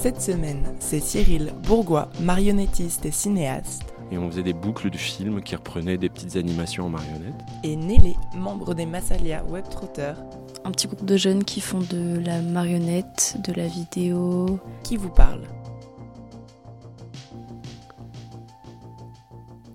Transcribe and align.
Cette 0.00 0.20
semaine, 0.22 0.74
c'est 0.80 1.00
Cyril 1.00 1.52
Bourgois, 1.64 2.08
marionnettiste 2.20 3.04
et 3.04 3.10
cinéaste, 3.10 3.82
Et 4.10 4.16
on 4.18 4.28
faisait 4.30 4.42
des 4.42 4.54
boucles 4.54 4.90
de 4.90 4.96
films 4.96 5.42
qui 5.42 5.54
reprenaient 5.54 5.98
des 5.98 6.08
petites 6.08 6.36
animations 6.36 6.86
en 6.86 6.88
marionnettes. 6.88 7.34
et 7.62 7.76
Nelly, 7.76 8.16
membre 8.34 8.74
des 8.74 8.86
Massalia 8.86 9.44
Webtrotters, 9.44 10.16
Un 10.64 10.70
petit 10.72 10.86
groupe 10.88 11.04
de 11.04 11.16
jeunes 11.16 11.44
qui 11.44 11.60
font 11.60 11.80
de 11.80 12.18
la 12.24 12.40
marionnette, 12.40 13.36
de 13.46 13.52
la 13.52 13.66
vidéo. 13.66 14.58
qui 14.82 14.96
vous 14.96 15.10
parle. 15.10 15.42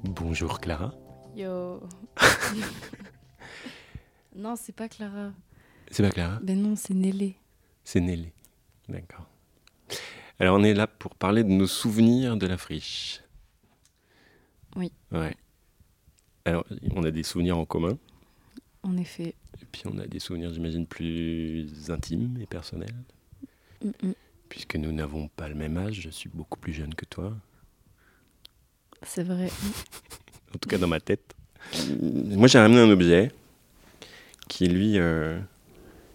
Bonjour 0.04 0.60
Clara. 0.60 0.94
Yo. 1.36 1.82
non, 4.36 4.56
c'est 4.56 4.76
pas 4.76 4.90
Clara. 4.90 5.32
C'est 5.92 6.04
pas 6.04 6.10
Clara? 6.10 6.40
Ben 6.42 6.60
non, 6.62 6.76
c'est 6.76 6.94
Nelly. 6.94 7.36
C'est 7.84 8.02
Nelly. 8.02 8.32
D'accord. 8.90 9.28
Alors 10.40 10.60
on 10.60 10.64
est 10.64 10.74
là 10.74 10.88
pour 10.88 11.16
parler 11.16 11.44
de 11.44 11.50
nos 11.50 11.68
souvenirs 11.68 12.36
de 12.38 12.46
la 12.46 12.58
friche. 12.58 13.22
Oui. 14.76 14.92
Ouais. 15.12 15.36
Alors 16.44 16.66
on 16.94 17.04
a 17.04 17.12
des 17.12 17.24
souvenirs 17.24 17.58
en 17.58 17.66
commun. 17.66 17.98
En 18.84 18.98
effet. 18.98 19.34
Et 19.62 19.66
puis 19.72 19.84
on 19.86 19.98
a 19.98 20.06
des 20.06 20.20
souvenirs, 20.20 20.54
j'imagine, 20.54 20.86
plus 20.86 21.90
intimes 21.90 22.38
et 22.42 22.46
personnels. 22.46 22.94
Mm, 23.84 23.90
mm. 24.04 24.14
Puisque 24.50 24.76
nous 24.76 24.92
n'avons 24.92 25.30
pas 25.30 25.48
le 25.48 25.56
même 25.56 25.78
âge, 25.78 26.02
je 26.02 26.10
suis 26.10 26.30
beaucoup 26.30 26.60
plus 26.60 26.74
jeune 26.74 26.94
que 26.94 27.06
toi. 27.06 27.34
C'est 29.04 29.24
vrai. 29.24 29.50
En 30.54 30.58
tout 30.58 30.70
cas 30.70 30.78
dans 30.78 30.88
ma 30.88 31.02
tête. 31.02 31.36
Moi 32.00 32.48
j'ai 32.48 32.60
ramené 32.60 32.80
un 32.80 32.90
objet 32.90 33.30
qui 34.48 34.68
lui 34.68 34.98
euh, 34.98 35.38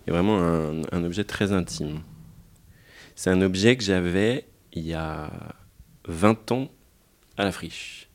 est 0.07 0.11
vraiment 0.11 0.39
un, 0.41 0.81
un 0.93 1.05
objet 1.05 1.25
très 1.25 1.53
intime. 1.53 2.01
C'est 3.23 3.29
un 3.29 3.43
objet 3.43 3.77
que 3.77 3.85
j'avais 3.85 4.47
il 4.73 4.87
y 4.87 4.95
a 4.95 5.31
20 6.07 6.53
ans 6.53 6.71
à 7.37 7.45
la 7.45 7.53
friche, 7.53 8.09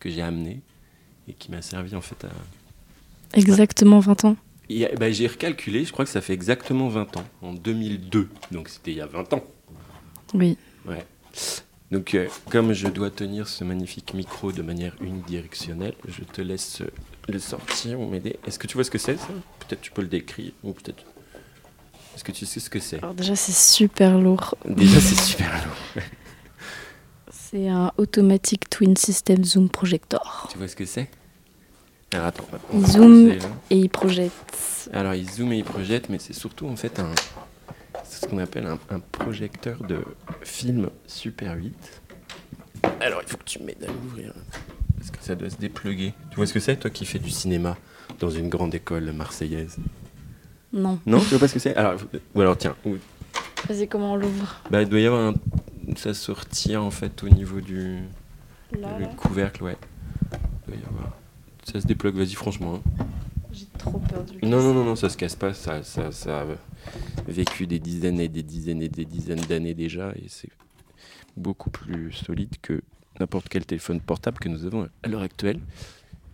que 0.00 0.08
j'ai 0.08 0.22
amené 0.22 0.62
et 1.28 1.34
qui 1.34 1.50
m'a 1.50 1.60
servi 1.60 1.94
en 1.94 2.00
fait 2.00 2.24
à... 2.24 2.30
Exactement 3.34 4.00
20 4.00 4.24
ans. 4.24 4.36
Bah, 4.98 5.10
j'ai 5.10 5.26
recalculé, 5.26 5.84
je 5.84 5.92
crois 5.92 6.06
que 6.06 6.10
ça 6.10 6.22
fait 6.22 6.32
exactement 6.32 6.88
20 6.88 7.18
ans, 7.18 7.24
en 7.42 7.52
2002, 7.52 8.30
donc 8.50 8.70
c'était 8.70 8.92
il 8.92 8.96
y 8.96 9.02
a 9.02 9.06
20 9.06 9.34
ans. 9.34 9.44
Oui. 10.32 10.56
Donc, 11.90 12.14
euh, 12.14 12.26
comme 12.50 12.72
je 12.72 12.88
dois 12.88 13.10
tenir 13.10 13.48
ce 13.48 13.62
magnifique 13.62 14.14
micro 14.14 14.52
de 14.52 14.62
manière 14.62 14.96
unidirectionnelle, 15.02 15.96
je 16.08 16.24
te 16.24 16.40
laisse 16.40 16.82
le 17.28 17.38
sortir 17.38 18.00
ou 18.00 18.08
m'aider. 18.08 18.38
Est-ce 18.46 18.58
que 18.58 18.66
tu 18.66 18.72
vois 18.72 18.84
ce 18.84 18.90
que 18.90 18.96
c'est, 18.96 19.18
ça? 19.18 19.28
Peut-être 19.58 19.82
tu 19.82 19.90
peux 19.90 20.00
le 20.00 20.08
décrire, 20.08 20.52
ou 20.62 20.72
peut-être. 20.72 21.04
Est-ce 22.16 22.24
que 22.24 22.32
tu 22.32 22.46
sais 22.46 22.60
ce 22.60 22.70
que 22.70 22.80
c'est 22.80 22.96
Alors 23.02 23.12
déjà, 23.12 23.36
c'est 23.36 23.52
super 23.52 24.18
lourd. 24.18 24.54
Déjà, 24.64 25.00
c'est 25.00 25.20
super 25.20 25.52
lourd. 25.52 26.02
C'est 27.30 27.68
un 27.68 27.92
Automatic 27.96 28.68
Twin 28.68 28.96
System 28.96 29.44
Zoom 29.44 29.68
Projector. 29.68 30.48
Tu 30.50 30.58
vois 30.58 30.66
ce 30.66 30.74
que 30.74 30.84
c'est 30.84 31.08
Alors, 32.12 32.26
attends. 32.26 32.44
Il 32.74 33.38
là. 33.38 33.44
Et 33.70 33.76
il 33.76 33.88
projette. 33.88 34.32
Alors, 34.92 35.14
il 35.14 35.30
zoome 35.30 35.52
et 35.52 35.58
il 35.58 35.64
projette, 35.64 36.08
mais 36.08 36.18
c'est 36.18 36.32
surtout 36.32 36.66
en 36.66 36.74
fait 36.74 36.98
un. 36.98 37.12
C'est 38.02 38.24
ce 38.24 38.26
qu'on 38.26 38.38
appelle 38.38 38.66
un, 38.66 38.78
un 38.90 38.98
projecteur 38.98 39.84
de 39.84 40.04
film 40.42 40.90
Super 41.06 41.54
8. 41.54 42.02
Alors, 43.00 43.20
il 43.22 43.28
faut 43.28 43.36
que 43.36 43.44
tu 43.44 43.62
m'aides 43.62 43.84
à 43.84 43.86
l'ouvrir. 43.86 44.32
Parce 44.98 45.12
que 45.12 45.22
ça 45.22 45.36
doit 45.36 45.50
se 45.50 45.56
dépluguer. 45.56 46.14
Tu 46.30 46.36
vois 46.36 46.46
ce 46.46 46.52
que 46.52 46.60
c'est, 46.60 46.76
toi 46.76 46.90
qui 46.90 47.06
fais 47.06 47.20
du 47.20 47.30
cinéma 47.30 47.76
dans 48.18 48.30
une 48.30 48.48
grande 48.48 48.74
école 48.74 49.12
marseillaise? 49.12 49.76
Non. 50.72 50.98
Non, 51.06 51.18
tu 51.20 51.26
vois 51.30 51.38
pas 51.38 51.48
ce 51.48 51.54
que 51.54 51.58
c'est 51.60 51.74
alors, 51.76 52.00
Ou 52.34 52.40
alors, 52.40 52.56
tiens, 52.56 52.76
ou- 52.84 52.96
Vas-y, 53.68 53.88
comment 53.88 54.12
on 54.12 54.16
l'ouvre? 54.16 54.56
Bah, 54.70 54.82
il 54.82 54.88
doit 54.88 55.00
y 55.00 55.06
avoir 55.06 55.28
un. 55.28 55.34
Ça 55.96 56.12
sortir 56.14 56.82
en 56.82 56.90
fait 56.90 57.22
au 57.22 57.28
niveau 57.28 57.60
du 57.60 57.98
Là, 58.72 58.98
le 58.98 59.06
couvercle, 59.16 59.62
ouais. 59.62 59.76
Il 60.32 60.72
doit 60.74 60.82
y 60.82 60.84
avoir. 60.88 61.16
Ça 61.64 61.80
se 61.80 61.86
déplugue, 61.86 62.16
vas-y, 62.16 62.34
franchement. 62.34 62.80
hein. 62.84 63.04
J'ai 63.52 63.66
trop 63.78 63.98
peur 63.98 64.24
du 64.24 64.38
Non, 64.46 64.60
non, 64.60 64.74
non, 64.74 64.84
non, 64.84 64.96
ça 64.96 65.08
se 65.08 65.16
casse 65.16 65.36
pas. 65.36 65.54
Ça, 65.54 65.82
ça, 65.82 66.10
ça 66.12 66.42
a 66.42 66.46
vécu 67.28 67.66
des 67.66 67.78
dizaines 67.78 68.20
et 68.20 68.28
des 68.28 68.42
dizaines 68.42 68.82
et 68.82 68.88
des 68.88 69.04
dizaines 69.04 69.40
d'années 69.40 69.74
déjà. 69.74 70.12
Et 70.16 70.24
c'est 70.28 70.50
beaucoup 71.36 71.70
plus 71.70 72.12
solide 72.12 72.54
que 72.60 72.82
n'importe 73.20 73.48
quel 73.48 73.64
téléphone 73.64 74.00
portable 74.00 74.38
que 74.38 74.48
nous 74.48 74.64
avons 74.66 74.88
à 75.02 75.08
l'heure 75.08 75.22
actuelle. 75.22 75.60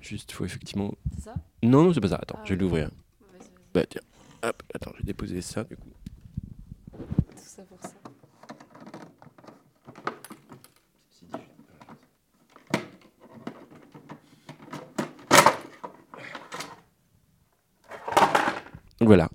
Juste, 0.00 0.31
il 0.32 0.34
faut 0.34 0.44
effectivement. 0.44 0.92
C'est 1.16 1.25
ça? 1.25 1.34
Non, 1.62 1.84
non, 1.84 1.92
c'est 1.94 2.00
pas 2.00 2.09
ça. 2.09 2.16
Attends, 2.21 2.37
Ah, 2.38 2.42
je 2.44 2.54
vais 2.54 2.60
l'ouvrir. 2.60 2.91
Bah, 3.75 3.82
tiens. 3.88 4.03
Hop, 4.42 4.62
attends, 4.75 4.91
je 4.94 4.98
vais 4.98 5.04
déposer 5.04 5.41
ça 5.41 5.64
du 5.64 5.76
coup. 5.76 5.92
Tout 6.92 7.36
ça 7.36 7.62
pour 7.62 7.78
ça. 7.80 7.94
Voilà. 19.00 19.28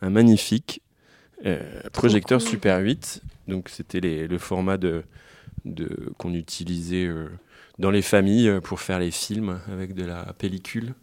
Un 0.00 0.10
magnifique 0.10 0.82
euh, 1.46 1.82
projecteur 1.92 2.40
cool. 2.40 2.48
Super 2.48 2.78
8. 2.80 3.22
Donc, 3.48 3.68
c'était 3.68 4.00
le 4.00 4.38
format 4.38 4.76
de, 4.76 5.04
de, 5.64 6.12
qu'on 6.18 6.34
utilisait 6.34 7.06
euh, 7.06 7.28
dans 7.78 7.90
les 7.90 8.02
familles 8.02 8.48
euh, 8.48 8.60
pour 8.60 8.80
faire 8.80 8.98
les 8.98 9.10
films 9.10 9.60
avec 9.70 9.94
de 9.94 10.04
la 10.04 10.32
pellicule. 10.34 10.94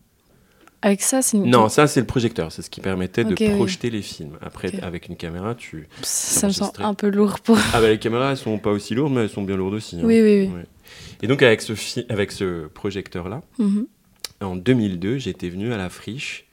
Avec 0.82 1.02
ça, 1.02 1.22
c'est 1.22 1.38
une. 1.38 1.50
Non, 1.50 1.68
ça, 1.68 1.88
c'est 1.88 2.00
le 2.00 2.06
projecteur. 2.06 2.52
C'est 2.52 2.62
ce 2.62 2.70
qui 2.70 2.80
permettait 2.80 3.26
de 3.26 3.36
oui. 3.38 3.50
projeter 3.56 3.90
les 3.90 4.02
films. 4.02 4.38
Après, 4.42 4.80
avec 4.82 5.08
une 5.10 5.18
caméra, 5.18 5.54
tu. 5.56 5.88
Ça 6.04 6.48
me 6.48 6.52
semble 6.54 6.72
un 6.80 6.94
peu 6.94 7.10
lourd 7.10 7.40
pour. 7.42 7.58
Ah, 7.74 7.82
bah, 7.82 7.90
les 7.90 8.00
caméras, 8.00 8.32
elles 8.32 8.38
sont 8.38 8.58
pas 8.60 8.72
aussi 8.72 8.96
lourdes, 8.96 9.12
mais 9.14 9.22
elles 9.24 9.30
sont 9.30 9.42
bien 9.44 9.58
lourdes 9.58 9.74
aussi. 9.74 9.98
hein. 9.98 10.02
Oui, 10.04 10.22
oui, 10.22 10.48
oui. 10.48 10.54
Ouais. 10.56 10.66
Et 11.22 11.28
donc, 11.28 11.42
avec 11.44 11.62
ce, 11.62 11.76
fi- 11.76 12.06
avec 12.10 12.32
ce 12.32 12.68
projecteur-là, 12.68 13.42
Mhm. 13.58 13.88
en 14.42 14.56
2002, 14.56 15.18
j'étais 15.18 15.50
venu 15.50 15.74
à 15.74 15.78
la 15.78 15.90
friche 15.90 16.46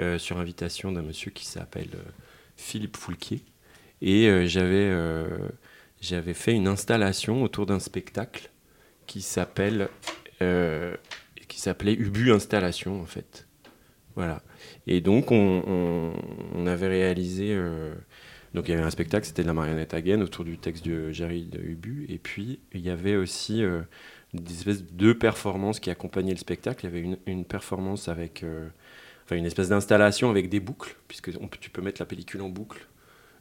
euh, 0.00 0.18
sur 0.18 0.38
invitation 0.38 0.90
d'un 0.92 1.02
monsieur 1.02 1.30
qui 1.30 1.46
s'appelle 1.46 1.88
euh, 1.94 1.98
Philippe 2.56 2.96
Foulquier. 2.96 3.42
Et 4.02 4.28
euh, 4.28 4.46
j'avais 4.46 4.92
j'avais 6.00 6.34
fait 6.34 6.52
une 6.52 6.68
installation 6.68 7.42
autour 7.42 7.66
d'un 7.66 7.80
spectacle 7.80 8.50
qui 9.08 9.22
s'appelle 9.22 9.88
qui 11.48 11.60
s'appelait 11.60 11.94
Ubu 11.94 12.30
Installation 12.32 13.00
en 13.00 13.06
fait. 13.06 13.46
Voilà. 14.18 14.42
Et 14.88 15.00
donc 15.00 15.30
on, 15.30 16.12
avait 16.66 16.88
réalisé 16.88 17.54
euh, 17.54 17.94
donc 18.52 18.66
il 18.66 18.72
y 18.72 18.74
avait 18.74 18.82
un 18.82 18.90
spectacle, 18.90 19.24
c'était 19.24 19.42
de 19.42 19.46
la 19.46 19.52
marionnette 19.52 19.94
à 19.94 20.00
gaine 20.00 20.24
autour 20.24 20.44
du 20.44 20.58
texte 20.58 20.84
de 20.84 21.12
Jerry 21.12 21.44
de 21.44 21.60
Ubu. 21.60 22.04
Et 22.08 22.18
puis 22.18 22.58
il 22.72 22.80
y 22.80 22.90
avait 22.90 23.14
aussi 23.14 23.62
euh, 23.62 23.82
des 24.34 24.54
espèces 24.54 24.82
de 24.92 25.12
performances 25.12 25.78
qui 25.78 25.90
accompagnaient 25.90 26.32
le 26.32 26.38
spectacle. 26.38 26.84
Il 26.84 26.92
y 26.92 26.98
avait 26.98 27.16
une, 27.26 27.44
performance 27.44 28.08
avec, 28.08 28.42
euh, 28.42 28.66
enfin 29.24 29.36
une 29.36 29.46
espèce 29.46 29.68
d'installation 29.68 30.30
avec 30.30 30.48
des 30.48 30.58
boucles, 30.58 30.96
puisque 31.06 31.30
tu 31.60 31.70
peux 31.70 31.80
mettre 31.80 32.02
la 32.02 32.06
pellicule 32.06 32.42
en 32.42 32.48
boucle. 32.48 32.88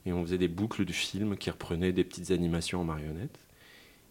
Et 0.05 0.13
on 0.13 0.23
faisait 0.23 0.37
des 0.37 0.47
boucles 0.47 0.85
du 0.85 0.93
film 0.93 1.37
qui 1.37 1.49
reprenaient 1.49 1.91
des 1.91 2.03
petites 2.03 2.29
animations 2.29 2.81
en 2.81 2.83
marionnette. 2.83 3.39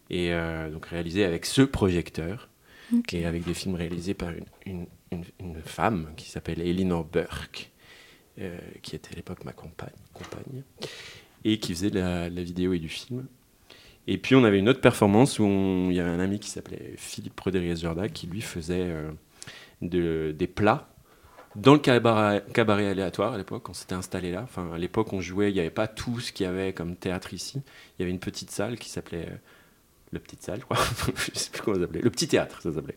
Et 0.09 0.33
euh, 0.33 0.69
donc 0.69 0.87
réalisé 0.87 1.23
avec 1.23 1.45
ce 1.45 1.61
projecteur 1.61 2.49
Ok. 2.93 3.13
et 3.13 3.25
avec 3.25 3.43
des 3.43 3.53
films 3.53 3.75
réalisés 3.75 4.13
par 4.13 4.29
une, 4.65 4.85
une- 5.11 5.23
une- 5.39 5.61
femme 5.65 6.11
qui 6.15 6.29
s'appelle 6.29 6.61
Elinor 6.61 7.03
Burke, 7.05 7.71
euh, 8.39 8.57
qui 8.81 8.95
était 8.95 9.11
à 9.13 9.15
l'époque 9.15 9.43
ma 9.45 9.53
compagne, 9.53 9.89
compagne, 10.13 10.63
et 11.43 11.59
qui 11.59 11.73
faisait 11.73 11.89
de 11.89 11.99
la, 11.99 12.29
vidéo 12.29 12.73
et 12.73 12.79
du 12.79 12.89
film. 12.89 13.25
Et 14.07 14.17
puis 14.17 14.35
on 14.35 14.43
avait 14.43 14.59
une 14.59 14.69
autre 14.69 14.79
performance 14.81 15.39
où 15.39 15.43
il 15.89 15.93
y 15.95 15.99
avait 15.99 16.09
un 16.09 16.19
ami 16.19 16.39
qui 16.39 16.49
s'appelait 16.49 16.93
Philippe 16.97 17.39
Rodriguez-Jorda 17.39 18.07
qui 18.09 18.27
lui 18.27 18.41
faisait 18.41 18.83
euh, 18.85 19.11
de- 19.81 20.33
des 20.37 20.47
plats 20.47 20.89
dans 21.55 21.73
le 21.73 21.79
cabaret, 21.79 22.43
cabaret 22.53 22.87
aléatoire 22.87 23.33
à 23.33 23.37
l'époque, 23.37 23.67
on 23.69 23.73
s'était 23.73 23.95
installé 23.95 24.31
là. 24.31 24.41
Enfin, 24.43 24.71
à 24.73 24.77
l'époque, 24.77 25.11
on 25.11 25.21
jouait, 25.21 25.49
il 25.49 25.55
n'y 25.55 25.59
avait 25.59 25.71
pas 25.71 25.87
tout 25.87 26.19
ce 26.19 26.31
qu'il 26.31 26.45
y 26.45 26.47
avait 26.47 26.71
comme 26.71 26.95
théâtre 26.95 27.33
ici. 27.33 27.63
Il 27.65 28.01
y 28.01 28.03
avait 28.03 28.11
une 28.11 28.19
petite 28.19 28.51
salle 28.51 28.77
qui 28.77 28.89
s'appelait 28.89 29.27
le 30.11 30.19
petite 30.19 30.41
salle, 30.41 30.61
je 31.33 31.39
sais 31.39 31.51
plus 31.51 31.61
comment 31.61 31.75
ça 31.75 31.81
s'appelait. 31.81 32.01
Le 32.01 32.09
petit 32.09 32.27
théâtre, 32.27 32.61
ça 32.61 32.71
s'appelait. 32.71 32.95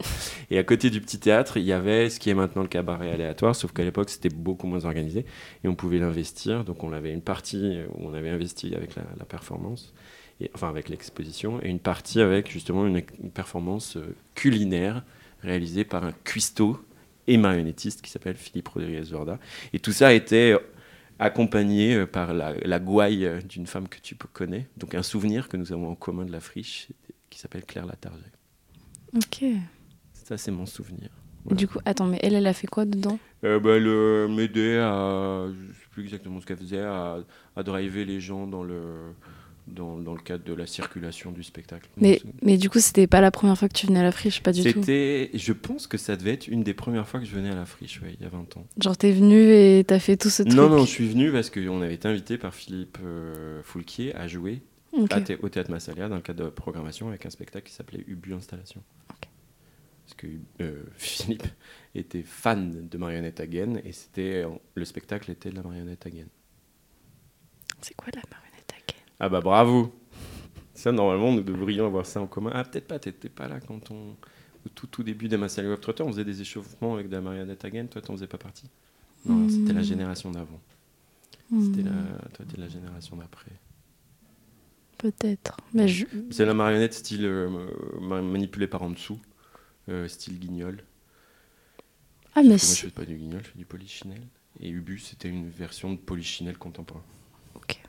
Et 0.51 0.59
à 0.59 0.65
côté 0.65 0.91
du 0.91 1.01
petit 1.01 1.19
théâtre, 1.19 1.57
il 1.57 1.65
y 1.65 1.73
avait 1.73 2.09
ce 2.09 2.21
qui 2.21 2.31
est 2.31 2.35
maintenant 2.35 2.63
le 2.63 2.69
cabaret 2.69 3.11
aléatoire, 3.11 3.57
sauf 3.57 3.73
qu'à 3.73 3.83
l'époque, 3.83 4.11
c'était 4.11 4.29
beaucoup 4.29 4.67
moins 4.67 4.85
organisé 4.85 5.25
et 5.65 5.69
on 5.69 5.75
pouvait 5.75 5.99
l'investir. 5.99 6.65
Donc, 6.65 6.85
on 6.85 6.93
avait 6.93 7.13
une 7.13 7.23
partie 7.23 7.79
où 7.95 8.09
on 8.09 8.15
avait 8.15 8.31
investi 8.31 8.75
avec 8.75 8.95
la, 8.95 9.03
la 9.19 9.25
performance. 9.25 9.93
enfin 10.55 10.69
avec 10.69 10.89
l'exposition, 10.89 11.61
et 11.63 11.69
une 11.69 11.81
partie 11.81 12.21
avec 12.21 12.51
justement 12.51 12.87
une, 12.87 13.03
une 13.23 13.31
performance 13.31 13.97
euh, 13.97 14.15
culinaire 14.35 15.05
réalisée 15.43 15.85
par 15.85 16.05
un 16.05 16.13
cuistot 16.25 16.79
et 17.27 17.37
marionnettiste 17.37 18.03
qui 18.03 18.11
s'appelle 18.11 18.37
Philippe 18.37 18.69
Rodriguez 18.69 19.03
Zorda. 19.05 19.39
Et 19.73 19.79
tout 19.79 19.93
ça 19.93 20.13
été 20.13 20.57
accompagné 21.21 21.95
euh, 21.95 22.07
par 22.07 22.35
la, 22.35 22.55
la 22.55 22.81
gouaille 22.81 23.27
euh, 23.27 23.41
d'une 23.41 23.67
femme 23.67 23.89
que 23.89 23.99
tu 24.01 24.17
connais, 24.17 24.69
donc 24.77 24.95
un 24.95 25.03
souvenir 25.03 25.49
que 25.49 25.57
nous 25.57 25.73
avons 25.73 25.91
en 25.91 25.95
commun 25.95 26.25
de 26.25 26.33
la 26.33 26.41
friche 26.41 26.89
qui 27.29 27.39
s'appelle 27.39 27.65
Claire 27.65 27.87
Latarget. 27.87 28.33
Ok. 29.15 29.45
Ça, 30.13 30.37
c'est 30.37 30.51
mon 30.51 30.67
souvenir. 30.67 31.11
Du 31.47 31.67
coup, 31.67 31.79
attends, 31.85 32.07
mais 32.07 32.19
elle, 32.23 32.35
elle 32.35 32.47
a 32.47 32.53
fait 32.53 32.67
quoi 32.67 32.85
dedans? 32.85 33.19
Euh, 33.45 33.59
bah, 33.59 33.77
elle 33.77 33.87
euh, 33.87 34.29
m'aidait 34.29 34.79
à. 34.79 35.47
Je 35.49 35.73
sais 35.73 35.89
plus 35.91 36.03
exactement 36.03 36.41
ce 36.41 36.47
qu'elle 36.47 36.59
faisait, 36.59 36.83
à, 36.83 37.19
à 37.57 37.63
driver 37.63 38.05
les 38.05 38.21
gens 38.21 38.47
dans 38.47 38.63
le, 38.63 39.15
dans, 39.67 39.99
dans 39.99 40.15
le 40.15 40.21
cadre 40.21 40.45
de 40.45 40.55
la 40.55 40.67
circulation 40.67 41.33
du 41.33 41.43
spectacle. 41.43 41.89
mais, 41.97 42.57
du 42.59 42.71
coup, 42.71 42.81
c'était 42.81 43.07
pas 43.07 43.21
la 43.21 43.31
première 43.31 43.57
fois 43.57 43.69
que 43.69 43.75
tu 43.75 43.87
venais 43.87 44.01
à 44.01 44.05
la 44.05 44.13
friche, 44.13 44.43
pas 44.43 44.53
du 44.53 44.63
tout. 44.63 44.83
Je 44.83 45.53
pense 45.53 45.87
que 45.87 45.99
ça 45.99 46.17
devait 46.17 46.33
être 46.33 46.49
une 46.49 46.63
des 46.63 46.75
premières 46.75 47.09
fois 47.09 47.21
que 47.21 47.27
je 47.27 47.35
venais 47.35 47.51
à 47.51 47.55
la 47.55 47.67
friche, 47.67 48.01
ouais, 48.03 48.15
il 48.19 48.23
y 48.23 48.27
a 48.27 48.31
20 48.31 48.57
ans. 48.57 48.67
Genre, 48.81 48.97
t'es 48.97 49.13
venu 49.13 49.53
et 49.53 49.85
t'as 49.87 49.99
fait 49.99 50.17
tout 50.17 50.31
ce 50.31 50.43
truc 50.43 50.55
Non, 50.55 50.69
non, 50.69 50.85
je 50.85 50.91
suis 50.91 51.09
venu 51.09 51.33
parce 51.33 51.51
qu'on 51.51 51.83
avait 51.83 51.95
été 51.95 52.09
invité 52.09 52.39
par 52.39 52.55
Philippe 52.55 52.99
euh, 53.05 53.63
Foulquier 53.63 54.15
à 54.15 54.27
jouer 54.27 54.63
à 55.11 55.21
au 55.43 55.49
Théâtre 55.49 55.71
Massalia 55.71 56.09
dans 56.09 56.17
le 56.17 56.23
cadre 56.23 56.45
de 56.45 56.51
programmation 56.51 57.09
avec 57.09 57.25
un 57.25 57.31
spectacle 57.31 57.69
qui 57.69 57.75
s'appelait 57.75 58.05
Ubu 58.09 58.35
Installation. 58.35 58.83
Parce 60.05 60.15
que 60.17 60.27
euh, 60.61 60.83
Philippe 60.97 61.47
était 61.95 62.23
fan 62.23 62.89
de 62.89 62.99
Marionnette 62.99 63.39
Hagen 63.41 63.81
et 63.85 63.93
c'était 63.93 64.45
le 64.75 64.85
spectacle 64.85 65.31
était 65.31 65.51
de 65.51 65.57
la 65.57 65.63
Marionnette 65.63 66.05
Hagen. 66.07 66.27
C'est 67.81 67.95
quoi 67.95 68.09
la 68.15 68.23
marionnette 68.31 68.50
Ah 69.21 69.29
bah 69.29 69.41
bravo 69.41 69.93
Ça, 70.75 70.93
normalement, 70.93 71.33
nous 71.33 71.43
devrions 71.43 71.87
avoir 71.87 72.07
ça 72.07 72.21
en 72.23 72.27
commun. 72.27 72.53
Ah, 72.55 72.65
peut-être 72.65 72.89
pas, 72.89 72.99
t'étais 72.99 73.29
pas 73.29 73.49
là 73.49 73.61
quand 73.61 73.91
on... 73.91 74.17
Au 74.67 74.69
tout, 74.75 74.87
tout 74.89 75.03
début 75.03 75.29
des 75.29 75.37
Massalia 75.39 75.71
Web 75.71 75.81
Trotter, 75.81 76.03
on 76.05 76.09
faisait 76.13 76.25
des 76.25 76.43
échauffements 76.43 76.95
avec 76.95 77.09
de 77.09 77.15
la 77.17 77.23
Marionnette 77.23 77.65
Hagen. 77.65 77.87
Toi, 77.87 78.03
t'en 78.03 78.15
faisais 78.15 78.27
pas 78.29 78.39
partie? 78.39 78.71
Non, 79.27 79.49
c'était 79.49 79.73
la 79.75 79.83
Hmm. 79.83 79.85
génération 79.85 80.31
d'avant. 80.33 80.61
Hmm, 81.51 81.61
C'était 81.61 81.83
la... 81.83 81.93
Toi, 82.35 82.45
t'es 82.49 82.57
la 82.61 82.69
génération 82.69 83.17
d'après. 83.17 83.53
Peut-être. 84.99 85.57
Mais 85.73 85.89
je... 85.89 86.07
C'est 86.31 86.45
la 86.45 86.55
marionnette 86.55 86.95
style 86.95 87.25
euh, 87.25 87.49
ma- 88.01 88.23
manipulée 88.23 88.67
par 88.67 88.83
en 88.83 88.91
dessous, 88.91 89.19
euh, 89.89 90.09
style 90.09 90.39
guignol. 90.39 90.85
Ah, 92.35 92.43
mais 92.43 92.59
moi, 92.63 92.75
je 92.75 92.83
fais 92.83 92.91
pas 92.91 93.05
du 93.05 93.17
guignol, 93.17 93.43
je 93.45 93.51
fais 93.51 93.59
du 93.59 93.67
polichinelle. 93.67 94.27
Et 94.61 94.71
Ubu, 94.71 94.99
c'était 94.99 95.29
une 95.29 95.49
version 95.49 95.93
de 95.93 95.99
polichinelle 95.99 96.59
contemporain. 96.59 97.05
Ok. 97.55 97.81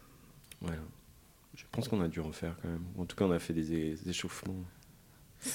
Voilà. 0.62 0.82
Je 1.62 1.66
pense 1.72 1.88
qu'on 1.88 2.02
a 2.02 2.08
dû 2.08 2.20
en 2.20 2.32
faire 2.32 2.56
quand 2.62 2.68
même. 2.68 2.84
En 2.98 3.06
tout 3.06 3.16
cas, 3.16 3.26
on 3.26 3.32
a 3.32 3.40
fait 3.40 3.54
des, 3.54 3.64
des 3.64 4.10
échauffements. 4.10 4.56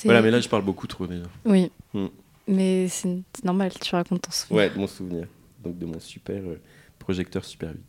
Voilà, 0.04 0.22
mais 0.22 0.30
là, 0.30 0.40
je 0.40 0.48
parle 0.48 0.64
beaucoup 0.64 0.86
trop 0.86 1.06
déjà. 1.06 1.24
Oui. 1.44 1.70
Hmm. 1.94 2.06
Mais 2.48 2.88
c'est 2.88 3.22
normal, 3.44 3.72
tu 3.80 3.94
racontes 3.94 4.22
ton 4.22 4.30
souvenir. 4.30 4.56
Ouais, 4.56 4.70
de 4.70 4.78
mon 4.78 4.86
souvenir. 4.86 5.26
Donc, 5.62 5.78
de 5.78 5.86
mon 5.86 6.00
super 6.00 6.42
euh, 6.42 6.60
projecteur 6.98 7.44
Super 7.44 7.70
8. 7.72 7.80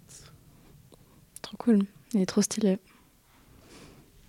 Trop 1.41 1.57
cool. 1.57 1.83
Il 2.13 2.21
est 2.21 2.25
trop 2.25 2.41
stylé. 2.41 2.77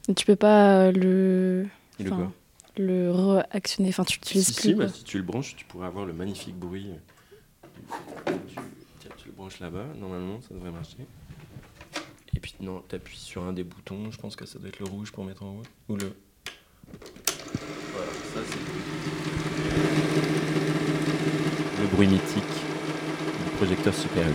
Et 0.08 0.14
tu 0.14 0.24
peux 0.26 0.36
pas 0.36 0.86
euh, 0.86 0.92
le. 0.92 1.66
Le 2.02 2.10
quoi? 2.10 2.32
le 2.76 3.10
réactionner. 3.10 3.88
Enfin, 3.88 4.04
tu 4.04 4.14
Si, 4.14 4.18
l'utilises 4.20 4.46
si, 4.54 4.60
plus. 4.68 4.74
bah, 4.74 4.84
quoi. 4.84 4.92
si 4.94 5.04
tu 5.04 5.16
le 5.18 5.24
branches, 5.24 5.56
tu 5.56 5.64
pourrais 5.64 5.88
avoir 5.88 6.06
le 6.06 6.12
magnifique 6.12 6.56
bruit. 6.56 6.90
Tu, 8.46 8.54
tu 9.16 9.26
le 9.28 9.32
branches 9.32 9.58
là-bas, 9.60 9.86
normalement, 9.98 10.40
ça 10.40 10.54
devrait 10.54 10.70
marcher. 10.70 10.98
Et 12.38 12.40
puis, 12.40 12.54
non, 12.60 12.84
tu 12.88 12.94
appuies 12.94 13.18
sur 13.18 13.42
un 13.42 13.52
des 13.52 13.64
boutons, 13.64 14.12
je 14.12 14.16
pense 14.16 14.36
que 14.36 14.46
ça 14.46 14.60
doit 14.60 14.68
être 14.68 14.78
le 14.78 14.84
rouge 14.84 15.10
pour 15.10 15.24
mettre 15.24 15.42
en 15.42 15.56
haut. 15.56 15.62
Ou 15.88 15.96
le. 15.96 16.14
Voilà, 16.86 18.12
ça 18.32 18.38
c'est 18.48 18.58
le 21.82 21.88
bruit 21.88 22.06
mythique 22.06 22.44
du 22.44 23.50
projecteur 23.56 23.92
Super 23.92 24.24
8. 24.24 24.34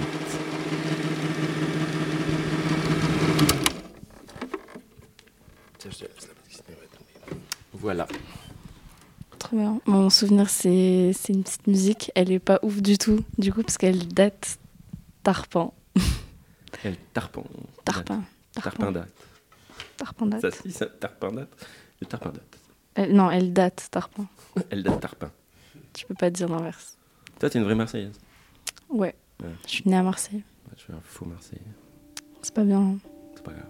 Tiens, 5.77 5.89
je 5.89 5.97
te 5.97 6.03
laisse 6.03 6.27
là, 6.27 6.33
parce 6.35 6.45
que 6.45 6.53
sinon, 6.55 6.65
elle 6.67 6.75
va 6.75 6.81
tomber. 6.97 7.37
Voilà. 7.71 8.05
Trop 9.39 9.55
bien. 9.55 9.79
Mon 9.85 10.09
souvenir, 10.09 10.49
c'est 10.49 11.13
une 11.29 11.43
petite 11.43 11.67
musique. 11.67 12.11
Elle 12.15 12.33
est 12.33 12.39
pas 12.39 12.59
ouf 12.63 12.81
du 12.81 12.97
tout, 12.97 13.23
du 13.37 13.53
coup, 13.53 13.63
parce 13.63 13.77
qu'elle 13.77 14.09
date 14.09 14.59
tarpan. 15.23 15.73
Elle 16.83 16.97
tarpin. 17.13 17.43
Tarpin. 17.85 18.23
Tarpin 18.53 18.91
date. 18.91 19.09
Tarpin 19.97 20.25
date. 20.27 20.41
Ça, 20.41 20.51
si, 20.51 20.71
ça, 20.71 20.85
tarpin 20.87 21.31
date. 21.31 21.49
Le 22.01 22.07
tarpin 22.07 22.29
date. 22.31 22.59
Elle- 22.95 23.13
non, 23.15 23.29
elle 23.31 23.53
date 23.53 23.87
tarpin. 23.91 24.27
Elle 24.69 24.83
date 24.83 24.99
tarpin. 24.99 25.31
Tu 25.93 26.05
peux 26.05 26.15
pas 26.15 26.29
dire 26.29 26.47
l'inverse. 26.49 26.97
Toi, 27.39 27.49
t'es 27.49 27.59
une 27.59 27.65
vraie 27.65 27.75
Marseillaise. 27.75 28.17
Ouais. 28.89 29.15
Ouais. 29.41 29.49
Je 29.65 29.69
suis 29.69 29.83
née 29.89 29.97
à 29.97 30.03
Marseille. 30.03 30.43
Ouais, 30.67 30.73
Je 30.77 30.81
suis 30.83 30.93
un 30.93 31.01
faux 31.03 31.25
Marseillais. 31.25 31.61
C'est 32.41 32.53
pas 32.53 32.63
bien. 32.63 32.79
hein. 32.79 32.97
C'est 33.35 33.43
pas 33.43 33.51
grave. 33.53 33.65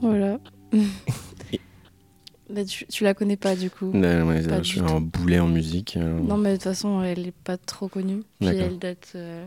Voilà. 0.00 0.38
Bah, 2.48 2.64
tu, 2.64 2.86
tu 2.86 3.02
la 3.02 3.12
connais 3.12 3.36
pas 3.36 3.56
du 3.56 3.70
coup. 3.70 3.90
Non, 3.92 4.28
ouais, 4.28 4.40
Pas 4.46 4.58
je 4.58 4.62
du 4.62 4.68
suis 4.70 4.80
tout. 4.80 4.86
un 4.86 5.00
boulet 5.00 5.40
en 5.40 5.48
musique. 5.48 5.96
euh. 5.96 6.20
Non, 6.20 6.36
mais 6.36 6.50
de 6.52 6.54
toute 6.56 6.62
façon, 6.62 7.02
elle 7.02 7.26
est 7.26 7.34
pas 7.34 7.56
trop 7.56 7.88
connue. 7.88 8.22
Puis 8.38 8.48
elle 8.50 8.78
date. 8.78 9.12
euh, 9.16 9.44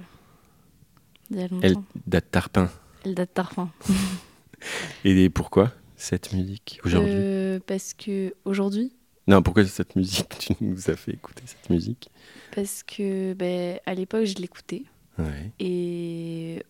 il 1.32 1.38
y 1.38 1.44
a 1.44 1.48
Elle 1.62 1.76
date 2.06 2.30
Tarpin. 2.30 2.70
Elle 3.06 3.16
date 3.16 3.34
Tarpin. 3.34 3.70
Et 5.06 5.30
pourquoi 5.30 5.72
cette 5.96 6.34
musique 6.34 6.82
aujourd'hui? 6.84 7.14
Euh, 7.16 7.60
parce 7.66 7.94
que 7.94 8.34
aujourd'hui, 8.44 8.92
Non, 9.28 9.42
pourquoi 9.42 9.66
cette 9.66 9.96
musique? 9.96 10.28
Tu 10.40 10.54
nous 10.60 10.90
as 10.90 10.98
fait 10.98 11.14
écouter 11.14 11.44
cette 11.46 11.70
musique? 11.70 12.10
Parce 12.54 12.84
que 12.84 13.34
ben, 13.34 13.80
à 13.86 13.94
l'époque 13.94 14.26
je 14.26 14.36
l'écoutais 14.36 14.84
Ouais. 15.18 15.52
et 15.62 16.64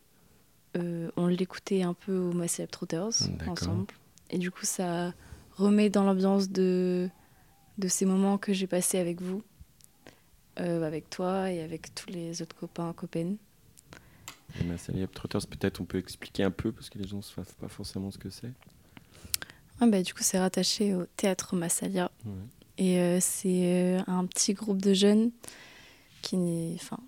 euh, 0.78 1.10
on 1.18 1.28
l'écoutait 1.28 1.82
un 1.82 1.94
peu 1.94 2.18
au 2.18 2.32
Massive 2.32 2.68
Trotters 2.68 3.30
ensemble. 3.48 3.88
Et 4.30 4.38
du 4.38 4.52
coup 4.52 4.66
ça 4.66 5.14
remet 5.56 5.90
dans 5.90 6.04
l'ambiance 6.04 6.50
de 6.50 7.10
de 7.78 7.88
ces 7.88 8.06
moments 8.06 8.38
que 8.38 8.52
j'ai 8.52 8.68
passés 8.68 9.00
avec 9.00 9.22
vous, 9.22 9.42
euh, 10.60 10.84
avec 10.84 11.10
toi 11.10 11.50
et 11.50 11.62
avec 11.62 11.96
tous 11.96 12.10
les 12.10 12.42
autres 12.42 12.56
copains 12.56 12.92
copines. 12.92 13.38
Et 14.60 14.64
Massalia 14.66 15.08
Trotters, 15.08 15.48
peut-être 15.48 15.80
on 15.80 15.86
peut 15.86 15.98
expliquer 15.98 16.44
un 16.44 16.52
peu 16.52 16.72
parce 16.72 16.90
que 16.90 16.98
les 17.00 17.08
gens 17.08 17.18
ne 17.18 17.22
savent 17.22 17.56
pas 17.56 17.70
forcément 17.70 18.12
ce 18.12 18.18
que 18.18 18.30
c'est. 18.30 18.52
Ah, 19.80 19.88
bah, 19.88 20.02
du 20.02 20.14
coup 20.14 20.24
c'est 20.24 20.40
rattaché 20.40 20.94
au 20.94 21.06
théâtre 21.16 21.56
Massalia. 21.56 22.12
Ouais. 22.26 22.32
Et 22.78 23.00
euh, 23.00 23.20
c'est 23.22 23.98
un 24.08 24.26
petit 24.26 24.54
groupe 24.54 24.82
de 24.82 24.94
jeunes 24.94 25.32
qui, 26.22 26.74
enfin, 26.76 27.00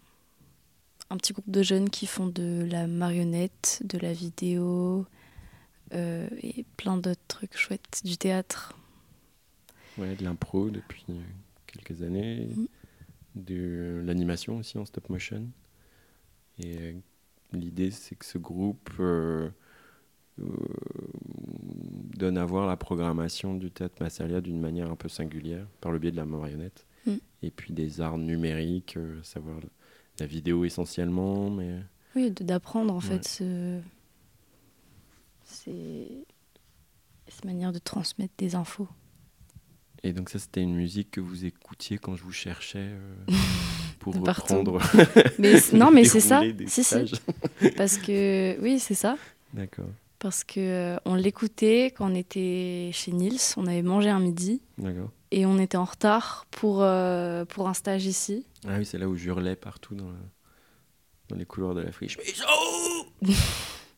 un 1.12 1.18
petit 1.18 1.34
groupe 1.34 1.50
de 1.50 1.62
jeunes 1.62 1.90
qui 1.90 2.08
font 2.08 2.28
de 2.28 2.66
la 2.72 2.88
marionnette, 2.88 3.82
de 3.84 3.98
la 3.98 4.14
vidéo 4.14 5.06
euh, 5.94 6.28
et 6.42 6.66
plein 6.78 6.96
d'autres 6.98 7.20
trucs 7.28 7.58
chouettes, 7.58 8.02
du 8.06 8.18
théâtre. 8.18 8.74
Ouais, 9.98 10.16
de 10.16 10.24
l'impro 10.24 10.70
depuis 10.70 11.04
euh, 11.10 11.20
quelques 11.68 12.02
années, 12.02 12.48
Mhm. 12.56 12.68
de 13.36 14.02
l'animation 14.06 14.58
aussi 14.58 14.78
en 14.78 14.86
stop 14.86 15.10
motion. 15.10 15.50
Et 16.60 16.78
euh, 16.78 16.94
l'idée, 17.52 17.92
c'est 17.92 18.16
que 18.16 18.26
ce 18.26 18.38
groupe 18.38 18.90
euh, 19.02 19.50
donne 22.18 22.38
à 22.38 22.46
voir 22.46 22.68
la 22.68 22.78
programmation 22.78 23.54
du 23.56 23.70
théâtre 23.70 23.96
Massalia 24.02 24.40
d'une 24.40 24.62
manière 24.62 24.90
un 24.90 24.96
peu 24.96 25.10
singulière, 25.10 25.68
par 25.82 25.92
le 25.92 26.00
biais 26.00 26.12
de 26.12 26.16
la 26.18 26.26
marionnette. 26.26 26.86
Mhm. 27.06 27.20
Et 27.44 27.52
puis 27.52 27.74
des 27.74 28.00
arts 28.00 28.18
numériques, 28.18 28.98
savoir 29.24 29.60
la 30.20 30.26
vidéo 30.26 30.66
essentiellement, 30.66 31.50
mais 31.50 31.80
Oui, 32.16 32.32
d'apprendre 32.32 32.94
en 32.94 32.98
Ouais. 33.00 33.04
fait 33.04 33.28
ce... 33.28 33.80
c'est 35.44 36.08
cette 37.28 37.46
manière 37.46 37.72
de 37.72 37.80
transmettre 37.80 38.34
des 38.38 38.56
infos. 38.56 38.88
Et 40.04 40.14
donc 40.14 40.30
ça, 40.30 40.40
c'était 40.40 40.62
une 40.64 40.74
musique 40.76 41.12
que 41.12 41.22
vous 41.22 41.46
écoutiez 41.46 41.98
quand 41.98 42.16
je 42.16 42.24
vous 42.24 42.32
cherchais 42.32 42.80
euh, 42.92 43.16
pour 44.00 44.16
reprendre. 44.16 44.80
Mais 45.40 45.56
non, 45.74 45.92
mais 45.92 46.04
c'est 46.06 46.20
ça. 46.20 46.42
Si, 46.68 46.84
si. 46.84 46.96
Parce 47.78 47.98
que 47.98 48.60
oui, 48.62 48.80
c'est 48.80 48.96
ça. 48.96 49.16
D'accord, 49.54 49.86
Parce 50.20 50.44
que 50.44 50.60
euh, 50.60 50.98
on 51.06 51.14
l'écoutait 51.16 51.94
quand 51.96 52.12
on 52.12 52.16
était 52.16 52.90
chez 52.94 53.12
Nils, 53.12 53.40
on 53.58 53.68
avait 53.68 53.82
mangé 53.84 54.10
un 54.10 54.20
midi. 54.20 54.62
d'accord. 54.78 55.12
Et 55.32 55.46
on 55.46 55.58
était 55.60 55.78
en 55.78 55.86
retard 55.86 56.46
pour, 56.52 56.82
euh, 56.84 57.46
pour 57.46 57.68
un 57.68 57.74
stage 57.74 58.06
ici. 58.06 58.46
Ah 58.68 58.78
oui, 58.78 58.86
c'est 58.86 58.98
là 58.98 59.08
où 59.08 59.16
j'hurlais 59.16 59.56
partout 59.56 59.96
dans, 59.96 60.12
dans 61.30 61.36
les 61.36 61.46
couloirs 61.46 61.74
de 61.76 61.82
la 61.82 61.92
friche. 61.92 62.18
Mais 62.18 62.24
ils 62.28 62.36
sont 62.36 62.46
où? 62.46 63.06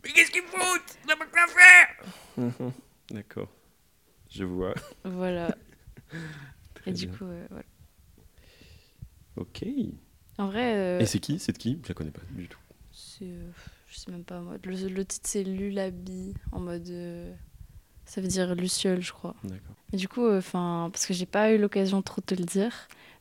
Mais 0.04 0.12
qu'est-ce 0.12 0.32
qu'ils 0.32 0.42
foutent? 0.44 0.98
On 1.04 1.08
n'a 1.08 1.16
pas 1.16 1.26
quoi 1.26 1.48
faire 1.48 2.72
D'accord, 3.12 3.50
je 4.30 4.44
vois. 4.44 4.74
Voilà. 5.04 5.56
Très 6.76 6.92
et 6.92 6.94
du 6.94 7.10
coup, 7.10 7.26
euh, 7.26 7.46
voilà. 7.50 7.66
Ok. 9.36 9.64
En 10.38 10.48
vrai, 10.48 10.76
euh, 10.78 11.00
Et 11.00 11.06
c'est 11.06 11.20
qui? 11.20 11.40
C'est 11.40 11.52
de 11.54 11.58
qui? 11.58 11.80
Je 11.84 11.90
la 11.90 11.94
connais 11.96 12.12
pas 12.12 12.22
du 12.32 12.48
tout. 12.48 12.60
c'est, 12.92 13.26
euh, 13.26 13.50
je 13.88 13.98
sais 13.98 14.12
même 14.12 14.24
pas 14.24 14.40
moi. 14.42 14.56
Le, 14.64 14.88
le 14.90 15.06
titre 15.06 15.28
c'est 15.30 15.44
Lulabi 15.44 16.34
en 16.52 16.60
mode. 16.60 16.90
Ça 18.06 18.22
veut 18.22 18.28
dire 18.28 18.56
Luciole, 18.56 19.02
je 19.02 19.12
crois. 19.14 19.36
D'accord. 19.44 19.76
Mais 19.92 19.98
du 19.98 20.08
coup, 20.08 20.28
enfin, 20.30 20.90
parce 20.92 21.06
que 21.06 21.14
j'ai 21.14 21.26
pas 21.26 21.52
eu 21.52 21.58
l'occasion 21.58 22.02
trop 22.02 22.22
de 22.22 22.26
te 22.26 22.36
le 22.36 22.46
dire, 22.46 22.74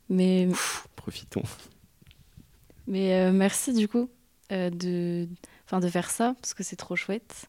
mais 0.09 0.49
Profitons. 0.97 1.43
Mais 2.87 3.15
euh, 3.15 3.33
merci 3.33 3.73
du 3.73 3.89
coup 3.89 4.11
euh, 4.51 4.71
de, 4.71 5.29
enfin, 5.65 5.81
de 5.81 5.89
faire 5.89 6.11
ça 6.11 6.35
parce 6.41 6.55
que 6.55 6.63
c'est 6.63 6.77
trop 6.77 6.97
chouette. 6.97 7.47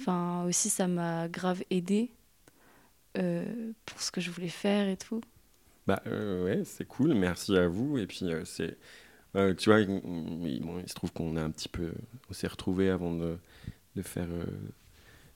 Enfin, 0.00 0.44
aussi, 0.44 0.68
ça 0.70 0.86
m'a 0.86 1.28
grave 1.28 1.62
aidé 1.70 2.10
euh, 3.16 3.72
pour 3.86 4.00
ce 4.00 4.10
que 4.10 4.20
je 4.20 4.30
voulais 4.30 4.48
faire 4.48 4.88
et 4.88 4.96
tout. 4.96 5.20
Bah 5.86 6.02
ouais, 6.06 6.62
c'est 6.64 6.84
cool, 6.86 7.14
merci 7.14 7.56
à 7.56 7.66
vous. 7.66 7.98
Et 7.98 8.06
puis 8.06 8.22
c'est, 8.44 8.76
tu 9.56 9.70
vois, 9.70 9.80
il, 9.80 9.90
il- 10.44 10.60
bon, 10.62 10.78
il 10.80 10.88
se 10.88 10.94
trouve 10.94 11.12
qu'on 11.12 11.36
a 11.36 11.42
un 11.42 11.50
petit 11.50 11.68
peu, 11.68 11.92
on 12.30 12.32
s'est 12.32 12.46
retrouvés 12.46 12.90
avant 12.90 13.12
de, 13.14 13.38
de 13.96 14.02
faire 14.02 14.28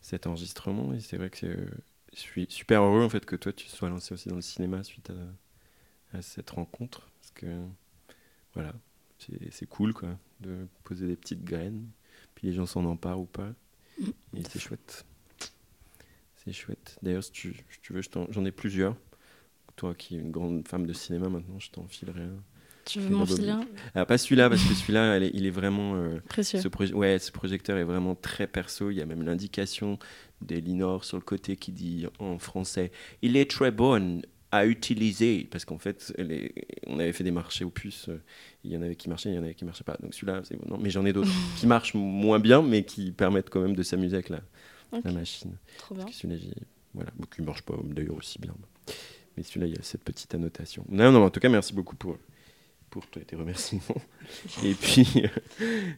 cet 0.03 0.27
enregistrement. 0.27 0.93
Et 0.93 1.01
c'est 1.01 1.17
vrai 1.17 1.31
que 1.31 1.47
euh, 1.47 1.67
je 2.13 2.19
suis 2.19 2.47
super 2.51 2.83
heureux 2.83 3.03
en 3.03 3.09
fait 3.09 3.25
que 3.25 3.37
toi 3.37 3.53
tu 3.53 3.69
sois 3.69 3.89
lancé 3.89 4.13
aussi 4.13 4.29
dans 4.29 4.37
le 4.37 4.43
cinéma 4.43 4.83
suite 4.83 5.11
à, 5.11 6.19
à 6.19 6.23
cette 6.23 6.51
rencontre, 6.51 7.09
parce 7.21 7.31
que 7.31 7.47
voilà, 8.55 8.75
c'est, 9.51 9.67
cool 9.67 9.95
quoi, 9.95 10.19
de 10.41 10.67
poser 10.85 11.07
des 11.07 11.17
petites 11.17 11.45
graines, 11.45 11.89
puis 12.35 12.49
les 12.49 12.53
gens 12.53 12.67
s'en 12.67 12.85
emparent 12.85 13.21
ou 13.21 13.27
pas, 13.27 13.55
et 14.35 14.43
c'est 14.49 14.59
chouette. 14.59 15.07
C'est 16.37 16.53
chouette. 16.53 16.99
D'ailleurs, 17.03 17.23
si 17.23 17.31
tu, 17.31 17.55
si 17.71 17.81
tu 17.81 17.93
veux, 17.93 18.03
je 18.03 18.09
j'en 18.31 18.45
ai 18.45 18.51
plusieurs. 18.51 18.97
Toi 19.77 19.95
qui 19.95 20.17
es 20.17 20.19
une 20.19 20.33
grande 20.33 20.67
femme 20.69 20.87
de 20.87 20.93
cinéma 20.93 21.29
maintenant, 21.29 21.59
je 21.59 21.71
t'enfilerai 21.71 22.25
un. 22.25 22.43
Tu 22.85 22.99
veux 23.01 23.17
Bob- 23.17 23.27
filer 23.29 23.55
Ah, 23.95 24.05
pas 24.07 24.19
celui-là, 24.19 24.49
parce 24.51 24.63
que 24.63 24.75
celui-là, 24.75 25.19
il 25.19 25.47
est 25.47 25.51
vraiment. 25.51 25.95
euh, 25.97 26.19
Précieux. 26.29 26.61
ce, 26.61 26.69
ouais, 26.95 27.19
ce 27.19 27.31
projecteur 27.33 27.79
est 27.79 27.85
vraiment 27.85 28.15
très 28.15 28.47
perso. 28.47 28.91
Il 28.91 28.97
y 28.97 29.01
a 29.01 29.07
même 29.07 29.23
l'indication 29.23 29.99
d'Elinor 30.41 31.05
sur 31.05 31.17
le 31.17 31.23
côté 31.23 31.57
qui 31.57 31.73
dit 31.73 32.07
en 32.19 32.39
français 32.39 32.91
Il 33.23 33.37
est 33.37 33.49
très 33.51 33.71
bon 33.71 34.21
à 34.51 34.67
utiliser. 34.67 35.47
Parce 35.51 35.65
qu'en 35.65 35.79
fait, 35.79 36.13
on 36.87 36.99
avait 36.99 37.13
fait 37.13 37.25
des 37.25 37.31
marchés 37.31 37.65
aux 37.65 37.71
puces. 37.71 38.09
euh, 38.09 38.19
Il 38.65 38.73
y 38.73 38.77
en 38.77 38.83
avait 38.83 38.97
qui 38.97 39.09
marchaient, 39.09 39.31
il 39.31 39.37
y 39.37 39.39
en 39.39 39.43
avait 39.45 39.55
qui 39.55 39.65
marchaient 39.65 39.85
pas. 39.85 39.97
Donc 40.03 40.13
celui-là, 40.15 40.43
c'est 40.45 40.57
bon. 40.57 40.65
Non, 40.77 40.79
mais 40.83 40.91
j'en 40.91 41.05
ai 41.07 41.13
d'autres 41.13 41.31
qui 41.59 41.67
marchent 41.67 41.95
moins 41.95 42.39
bien, 42.41 42.63
mais 42.63 42.85
qui 42.85 43.13
permettent 43.13 43.49
quand 43.51 43.61
même 43.61 43.77
de 43.77 43.83
s'amuser 43.83 44.15
avec 44.17 44.29
la, 44.29 44.41
Ok, 44.93 45.03
la 45.05 45.13
machine. 45.13 45.57
Trop 45.79 45.95
bien. 45.95 46.07
Celui-là, 46.13 46.41
voilà, 46.95 47.11
bon, 47.17 47.27
qui 47.35 47.43
marche 47.43 47.63
pas 47.63 47.75
d'ailleurs 47.85 48.17
aussi 48.17 48.39
bien. 48.39 48.55
Mais 49.37 49.43
celui-là, 49.43 49.67
il 49.69 49.75
y 49.77 49.79
a 49.79 49.83
cette 49.83 50.05
petite 50.05 50.35
annotation. 50.35 50.85
Non, 50.91 51.11
non, 51.13 51.25
en 51.25 51.31
tout 51.31 51.41
cas, 51.41 51.49
merci 51.49 51.73
beaucoup 51.73 51.97
pour, 51.97 52.19
pour 52.93 53.07
tes 53.09 53.35
remerciements. 53.37 53.83
Et 54.65 54.75
puis, 54.75 55.07
euh, 55.17 55.29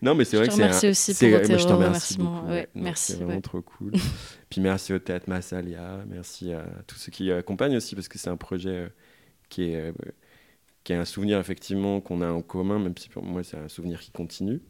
non, 0.01 0.15
mais 0.15 0.25
c'est 0.25 0.37
Je 0.37 0.43
vrai 0.43 0.49
que 0.49 0.55
c'est. 0.55 0.63
remercie 0.63 0.87
un- 0.87 0.91
aussi 0.91 1.15
pour 1.15 1.29
moi, 1.29 1.41
tes 1.41 1.59
je 1.59 1.67
remercie 1.67 1.73
remerciements. 1.75 2.35
beaucoup, 2.41 2.49
Ouais, 2.53 2.69
Non, 2.75 2.83
merci, 2.85 3.13
C'est 3.13 3.19
vraiment 3.19 3.35
ouais. 3.35 3.41
trop 3.43 3.61
cool. 3.63 3.93
puis 4.49 4.61
merci 4.61 4.93
au 4.93 4.99
Théâtre 4.99 5.29
Massalia, 5.29 6.05
merci 6.09 6.53
à 6.53 6.65
tous 6.87 6.97
ceux 6.97 7.11
qui 7.13 7.31
accompagnent 7.33 7.77
aussi, 7.77 7.95
parce 7.95 8.09
que 8.09 8.19
c'est 8.19 8.31
un 8.31 8.37
projet 8.39 8.71
euh, 8.71 8.89
qui 9.51 9.65
est. 9.65 9.77
euh, 9.77 9.93
qui 10.85 10.93
est 10.93 10.97
un 10.97 11.05
souvenir 11.07 11.39
effectivement 11.41 12.01
qu'on 12.01 12.21
a 12.23 12.31
en 12.31 12.43
commun, 12.43 12.79
même 12.79 12.97
si 12.97 13.09
pour 13.09 13.23
moi 13.25 13.43
c'est 13.43 13.57
un 13.57 13.69
souvenir 13.69 14.01
qui 14.01 14.11
continue, 14.13 14.61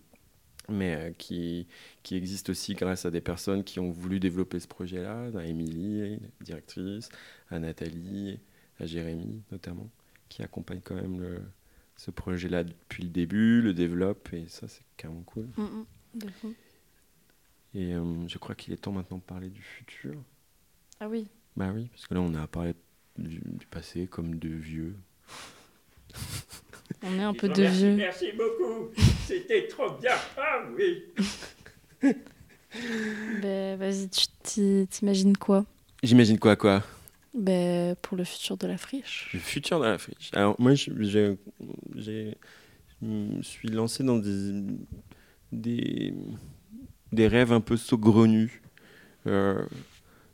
mais 0.68 1.12
qui, 1.18 1.66
qui 2.04 2.16
existe 2.16 2.50
aussi 2.50 2.74
grâce 2.74 3.04
à 3.04 3.10
des 3.10 3.20
personnes 3.20 3.64
qui 3.64 3.80
ont 3.80 3.90
voulu 3.90 4.20
développer 4.20 4.60
ce 4.60 4.68
projet-là, 4.68 5.26
à 5.36 5.44
Émilie, 5.44 6.18
directrice, 6.40 7.08
à 7.50 7.58
Nathalie, 7.58 8.38
à 8.80 8.86
Jérémy 8.86 9.42
notamment, 9.52 9.90
qui 10.28 10.42
accompagnent 10.44 10.80
quand 10.84 10.94
même 10.94 11.20
le, 11.20 11.42
ce 11.96 12.10
projet-là 12.10 12.64
depuis 12.64 13.02
le 13.04 13.08
début, 13.10 13.62
le 13.62 13.72
développent, 13.74 14.32
et 14.32 14.46
ça 14.48 14.68
c'est 14.68 14.84
carrément 14.96 15.22
cool. 15.22 15.48
Mm, 15.56 15.62
mm, 15.62 15.84
de 16.14 16.28
fou. 16.28 16.54
Et 17.74 17.92
euh, 17.94 18.28
je 18.28 18.38
crois 18.38 18.54
qu'il 18.54 18.72
est 18.72 18.76
temps 18.76 18.92
maintenant 18.92 19.18
de 19.18 19.22
parler 19.22 19.48
du 19.48 19.62
futur. 19.62 20.14
Ah 21.00 21.08
oui. 21.08 21.26
Bah 21.56 21.70
oui, 21.74 21.88
parce 21.92 22.06
que 22.06 22.14
là 22.14 22.20
on 22.20 22.34
a 22.34 22.46
parlé 22.46 22.74
du, 23.18 23.40
du 23.44 23.66
passé 23.66 24.06
comme 24.06 24.38
de 24.38 24.48
vieux. 24.48 24.96
On 27.02 27.18
est 27.18 27.22
un 27.22 27.34
peu 27.34 27.48
de 27.48 27.62
vieux. 27.64 27.96
Merci 27.96 28.32
beaucoup. 28.32 28.90
C'était 29.26 29.66
trop 29.68 29.90
bien. 29.98 30.12
Ah 30.36 30.62
oui. 30.76 31.04
Ben, 33.40 33.78
vas-y, 33.78 34.08
tu 34.08 34.86
t'imagines 34.90 35.36
quoi? 35.36 35.64
J'imagine 36.02 36.38
quoi 36.40 36.56
quoi? 36.56 36.82
Ben, 37.34 37.96
Pour 37.96 38.16
le 38.16 38.24
futur 38.24 38.56
de 38.56 38.66
la 38.66 38.76
friche. 38.78 39.30
Le 39.32 39.40
futur 39.40 39.80
de 39.80 39.84
la 39.86 39.98
friche. 39.98 40.30
Alors 40.32 40.54
moi, 40.58 40.74
je, 40.74 40.90
je- 41.02 41.36
me 43.02 43.42
suis 43.42 43.68
lancé 43.68 44.02
dans 44.04 44.18
des, 44.18 44.62
des, 45.52 46.14
des 47.12 47.28
rêves 47.28 47.52
un 47.52 47.60
peu 47.60 47.76
saugrenus. 47.76 48.62
Euh, 49.26 49.64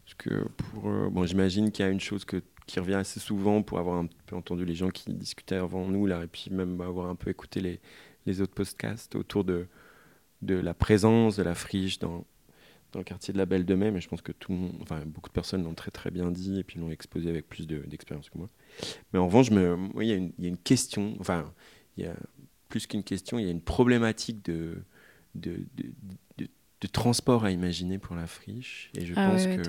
parce 0.04 0.14
que 0.19 0.49
pour, 0.49 0.88
euh, 0.90 1.11
bon, 1.11 1.26
j'imagine 1.26 1.71
qu'il 1.73 1.85
y 1.85 1.88
a 1.88 1.92
une 1.92 2.00
chose 2.00 2.25
que, 2.25 2.42
qui 2.66 2.80
revient 2.80 2.95
assez 2.95 3.21
souvent 3.21 3.62
pour 3.62 3.78
avoir 3.78 3.99
un 3.99 4.09
peu 4.26 4.37
entendu 4.37 4.64
les 4.64 4.75
gens 4.75 4.90
qui 4.90 5.12
discutaient 5.12 5.57
avant 5.57 5.87
nous, 5.88 6.07
là, 6.07 6.25
et 6.25 6.28
puis 6.28 6.50
même 6.50 6.80
avoir 6.80 7.09
un 7.11 7.16
peu 7.16 7.30
écouté 7.30 7.61
les, 7.61 7.80
les 8.26 8.40
autres 8.40 8.54
podcasts 8.54 9.16
autour 9.16 9.45
de, 9.45 9.69
de 10.42 10.54
la 10.57 10.75
présence 10.75 11.37
de 11.37 11.42
la 11.42 11.54
friche 11.54 11.99
dans, 11.99 12.25
dans 12.92 12.99
le 13.00 13.04
quartier 13.04 13.32
de 13.32 13.38
la 13.38 13.47
Belle 13.47 13.64
de 13.64 13.75
Mai, 13.75 13.90
mais 13.90 14.00
je 14.00 14.09
pense 14.09 14.23
que 14.23 14.32
tout 14.32 14.52
le 14.52 14.59
monde, 14.59 14.73
enfin, 14.80 15.02
beaucoup 15.06 15.28
de 15.28 15.32
personnes 15.35 15.62
l'ont 15.64 15.75
très 15.75 15.90
très 15.90 16.11
bien 16.11 16.30
dit 16.30 16.59
et 16.59 16.64
puis 16.64 16.78
l'ont 16.80 16.90
exposé 16.90 17.28
avec 17.30 17.49
plus 17.49 17.66
de- 17.66 17.78
d'expérience 17.87 18.28
que 18.30 18.38
moi. 18.38 18.49
Mais 19.12 19.18
en 19.18 19.26
revanche, 19.26 19.49
il 19.49 20.06
y, 20.06 20.12
a 20.12 20.16
une- 20.16 20.32
il 20.38 20.44
y 20.44 20.47
a 20.47 20.50
une 20.50 20.59
question, 20.59 21.16
enfin, 21.20 21.52
il 21.97 22.04
y 22.04 22.06
a 22.06 22.14
plus 22.68 22.87
qu'une 22.87 23.02
question, 23.04 23.38
il 23.38 23.44
y 23.44 23.49
a 23.49 23.50
une 23.52 23.61
problématique 23.61 24.44
de, 24.44 24.78
de, 25.35 25.61
de- 25.76 25.92
de- 26.38 26.87
transport 26.92 27.44
à 27.44 27.50
imaginer 27.50 27.99
pour 27.99 28.16
la 28.16 28.26
friche. 28.26 28.90
Et 28.97 29.04
je 29.04 29.12
Ah 29.16 29.26
pense 29.30 29.44
ouais, 29.44 29.56
que 29.59 29.62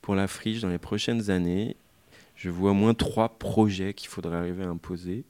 pour 0.00 0.14
la 0.14 0.26
friche, 0.26 0.60
dans 0.62 0.70
les 0.70 0.78
prochaines 0.78 1.30
années, 1.30 1.76
je 2.34 2.48
vois 2.50 2.70
au 2.70 2.74
moins 2.74 2.94
trois 2.94 3.38
projets 3.38 3.92
qu'il 3.94 4.08
faudrait 4.08 4.36
arriver 4.36 4.64
à 4.64 4.68
imposer. 4.68 5.24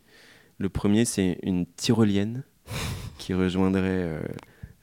Le 0.59 0.69
premier, 0.69 1.05
c'est 1.05 1.39
une 1.43 1.67
tyrolienne 1.67 2.45
qui 3.19 3.35
rejoindrait 3.35 3.83
euh, 4.05 4.21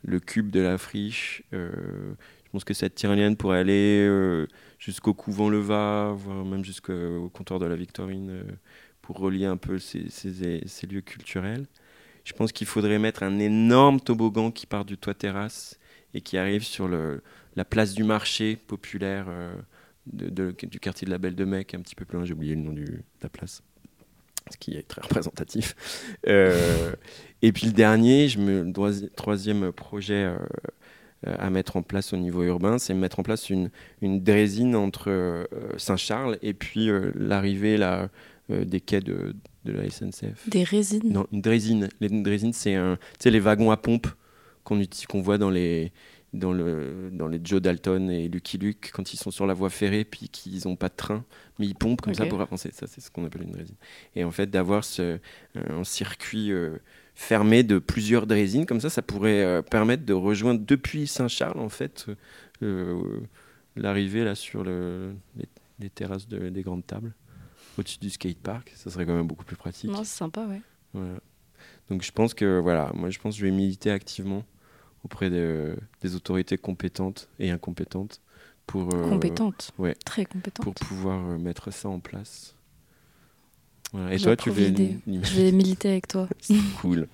le 0.04 0.20
cube 0.20 0.50
de 0.52 0.60
la 0.60 0.78
friche. 0.78 1.44
Euh, 1.54 2.14
pense 2.54 2.64
que 2.64 2.76
cette 2.76 2.94
tyrolienne 2.94 3.36
pourrait 3.36 3.58
aller 3.58 4.06
euh, 4.08 4.48
jusqu'au 4.78 5.16
couvent 5.16 5.50
Leva, 5.50 6.14
voire 6.16 6.46
même 6.46 6.64
jusqu'au 6.64 7.28
comptoir 7.34 7.60
de 7.60 7.66
la 7.66 7.76
Victorine, 7.76 8.30
euh, 8.30 8.44
pour 9.02 9.18
relier 9.18 9.46
un 9.46 9.58
peu 9.58 9.80
ces, 9.80 10.08
lieux 10.88 11.02
culturels. 11.02 11.66
Je 12.24 12.34
pense 12.34 12.52
qu'il 12.52 12.68
faudrait 12.68 13.00
mettre 13.00 13.24
un 13.24 13.40
énorme 13.40 14.00
toboggan 14.00 14.52
qui 14.52 14.68
part 14.68 14.86
du 14.86 15.00
toit 15.00 15.16
terrasse 15.16 15.80
et 16.14 16.22
qui 16.22 16.38
arrive 16.38 16.64
sur 16.64 16.88
la 16.88 17.66
place 17.66 17.96
du 17.96 18.04
marché 18.04 18.56
populaire 18.56 19.26
euh, 19.30 19.56
du 20.06 20.80
quartier 20.80 21.06
de 21.06 21.12
la 21.12 21.18
Belle 21.18 21.36
de 21.36 21.46
Mecque, 21.46 21.74
un 21.74 21.82
petit 21.82 21.96
peu 21.96 22.06
plus 22.06 22.18
loin, 22.18 22.26
j'ai 22.26 22.34
oublié 22.34 22.54
le 22.54 22.62
nom 22.62 22.72
de 22.72 22.86
la 23.24 23.30
place, 23.30 23.64
ce 24.52 24.58
qui 24.58 24.78
est 24.78 24.88
très 24.88 25.02
représentatif. 25.02 25.76
Et 26.28 27.52
puis 27.52 27.66
le 27.66 27.74
dernier, 27.74 28.30
je 28.30 28.38
me, 28.38 29.10
troisième 29.16 29.72
projet 29.72 30.32
à 31.26 31.50
mettre 31.50 31.78
en 31.78 31.82
place 31.82 32.14
au 32.14 32.18
niveau 32.18 32.44
urbain, 32.44 32.78
c'est 32.78 32.94
mettre 32.94 33.20
en 33.20 33.24
place 33.24 33.50
une, 33.50 33.70
une 34.02 34.24
drésine 34.24 34.76
entre 34.76 35.10
euh, 35.10 35.46
Saint-Charles 35.78 36.38
et 36.42 36.54
puis 36.54 36.90
euh, 36.90 37.12
l'arrivée 37.16 37.78
là, 37.78 38.10
euh, 38.50 38.66
des 38.66 38.82
quais 38.82 39.00
de, 39.02 39.36
de 39.66 39.72
la 39.72 39.90
SNCF. 39.90 40.50
Des 40.50 40.64
résines? 40.64 41.02
Non, 41.12 41.26
une 41.32 41.42
drésine. 41.42 41.88
Les 42.02 42.08
une 42.10 42.24
drésine, 42.24 42.54
c'est 42.54 42.78
les 43.26 43.40
wagons 43.40 43.72
à 43.72 43.78
pompe 43.78 44.08
qu'on 44.64 44.80
utilise- 44.80 45.08
qu'on 45.08 45.22
voit 45.22 45.38
dans 45.38 45.50
les 45.50 45.92
dans 46.34 46.52
le 46.52 47.12
dans 47.12 47.28
les 47.28 47.40
Joe 47.44 47.62
Dalton 47.62 48.10
et 48.10 48.28
Lucky 48.28 48.58
Luke 48.58 48.90
quand 48.92 49.14
ils 49.14 49.18
sont 49.18 49.30
sur 49.30 49.46
la 49.46 49.54
voie 49.54 49.70
ferrée 49.70 50.04
puis 50.04 50.30
qu'ils 50.30 50.62
n'ont 50.66 50.76
pas 50.76 50.90
de 50.90 50.96
train, 50.96 51.24
mais 51.60 51.68
ils 51.68 51.76
pompent 51.76 52.02
comme 52.02 52.16
ça 52.16 52.26
pour 52.26 52.42
avancer. 52.42 52.72
Ça, 52.74 52.88
c'est 52.88 53.02
ce 53.02 53.12
qu'on 53.12 53.24
appelle 53.24 53.44
une 53.44 53.52
drésine. 53.52 53.76
Et 54.16 54.24
en 54.24 54.32
fait, 54.32 54.50
d'avoir 54.50 54.84
ce 54.84 55.20
un 55.56 55.84
circuit 55.84 56.52
euh, 56.52 56.78
fermé 57.16 57.64
de 57.64 57.80
plusieurs 57.80 58.26
drésines 58.28 58.66
comme 58.66 58.82
ça, 58.82 58.90
ça 58.90 59.02
pourrait 59.02 59.44
euh, 59.44 59.62
permettre 59.62 60.06
de 60.06 60.14
rejoindre 60.14 60.62
depuis 60.66 61.08
Saint-Charles 61.08 61.60
en 61.60 61.70
fait 61.70 62.08
euh, 62.64 63.02
l'arrivée 63.76 64.24
là 64.24 64.36
sur 64.36 64.64
le, 64.64 65.14
les, 65.36 65.46
les 65.80 65.90
terrasses 65.90 66.28
de- 66.28 66.50
des 66.50 66.62
grandes 66.64 66.86
tables 66.86 67.14
au-dessus 67.78 68.00
du 68.00 68.10
skatepark. 68.10 68.72
Ça 68.76 68.90
serait 68.90 69.06
quand 69.06 69.16
même 69.16 69.28
beaucoup 69.28 69.46
plus 69.46 69.56
pratique. 69.56 69.90
Non, 69.90 70.04
c'est 70.04 70.18
sympa, 70.18 70.46
ouais. 70.46 70.62
Voilà. 70.94 71.20
Donc 71.90 72.02
je 72.04 72.12
pense 72.12 72.34
que 72.34 72.60
voilà, 72.60 72.92
moi 72.94 73.10
je 73.10 73.20
pense 73.20 73.36
que 73.36 73.40
je 73.42 73.46
vais 73.46 73.52
militer 73.52 73.92
activement 73.92 74.44
auprès 75.04 75.30
de- 75.30 75.76
des 76.02 76.16
autorités 76.16 76.58
compétentes 76.58 77.30
et 77.40 77.52
incompétentes 77.52 78.22
pour 78.66 78.94
euh, 78.96 79.10
compétente. 79.10 79.72
ouais. 79.78 79.96
Très 80.06 80.26
compétente. 80.26 80.64
pour 80.64 80.74
pouvoir 80.74 81.32
euh, 81.32 81.38
mettre 81.38 81.72
ça 81.72 81.90
en 81.90 82.00
place. 82.00 82.56
Et 84.12 84.18
toi, 84.20 84.36
tu 84.36 84.50
une- 84.50 85.24
Je 85.24 85.36
vais 85.36 85.52
militer 85.52 85.90
avec 85.90 86.08
toi. 86.08 86.28
cool. 86.82 87.08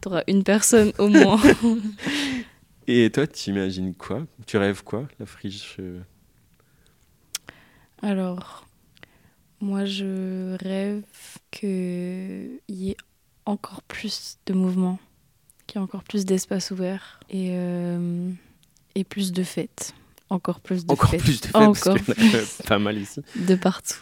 T'auras 0.00 0.22
une 0.28 0.44
personne 0.44 0.92
au 0.98 1.08
moins. 1.08 1.40
Et 2.86 3.10
toi, 3.10 3.26
tu 3.26 3.50
imagines 3.50 3.94
quoi? 3.94 4.26
Tu 4.46 4.56
rêves 4.58 4.84
quoi 4.84 5.08
La 5.18 5.26
friche 5.26 5.76
euh, 5.80 6.00
Alors, 8.02 8.66
moi, 9.60 9.84
je 9.84 10.56
rêve 10.62 11.02
qu'il 11.50 12.60
y 12.68 12.90
ait 12.90 12.96
encore 13.46 13.82
plus 13.82 14.36
de 14.46 14.52
mouvements, 14.52 14.98
qu'il 15.66 15.78
y 15.78 15.80
ait 15.80 15.84
encore 15.84 16.04
plus 16.04 16.24
d'espace 16.24 16.70
ouvert 16.70 17.20
et, 17.30 17.50
euh, 17.52 18.30
et 18.94 19.04
plus 19.04 19.32
de 19.32 19.42
fêtes. 19.42 19.94
Encore 20.30 20.60
plus 20.60 20.84
de 20.86 20.92
Encore 20.92 21.10
fêtes. 21.10 21.20
plus 21.22 21.40
de 21.40 21.46
fêtes 21.46 21.52
parce 21.52 21.86
Encore 21.86 21.96
qu'il 22.04 22.14
y 22.14 22.26
en 22.28 22.28
a 22.28 22.38
plus. 22.38 22.62
pas 22.66 22.78
mal 22.78 22.98
ici. 22.98 23.20
De 23.36 23.54
partout. 23.54 23.98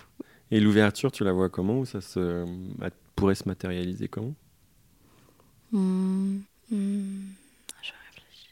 Et 0.52 0.60
l'ouverture, 0.60 1.10
tu 1.10 1.24
la 1.24 1.32
vois 1.32 1.48
comment 1.48 1.80
Ou 1.80 1.84
ça 1.86 2.00
se, 2.00 2.46
pourrait 3.16 3.34
se 3.34 3.48
matérialiser 3.48 4.06
comment? 4.06 4.34
Hmm, 5.72 6.40
hmm, 6.70 7.30
je 7.82 7.92
réfléchis. 8.06 8.50